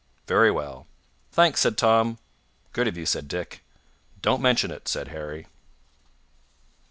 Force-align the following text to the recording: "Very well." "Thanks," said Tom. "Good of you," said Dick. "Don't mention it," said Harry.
"Very 0.25 0.49
well." 0.49 0.87
"Thanks," 1.31 1.59
said 1.61 1.77
Tom. 1.77 2.17
"Good 2.73 2.87
of 2.87 2.97
you," 2.97 3.05
said 3.05 3.27
Dick. 3.27 3.63
"Don't 4.19 4.41
mention 4.41 4.71
it," 4.71 4.87
said 4.87 5.09
Harry. 5.09 5.45